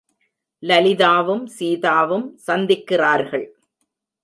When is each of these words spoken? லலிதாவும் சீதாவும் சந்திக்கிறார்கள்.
லலிதாவும் 0.63 1.43
சீதாவும் 1.59 2.25
சந்திக்கிறார்கள். 2.47 3.45